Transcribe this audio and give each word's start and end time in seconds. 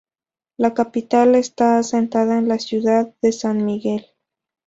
La 0.57 0.73
capital 0.73 1.35
está 1.35 1.77
asentada 1.77 2.39
en 2.39 2.47
la 2.47 2.57
ciudad 2.57 3.13
de 3.21 3.31
San 3.31 3.63
Miguel. 3.63 4.07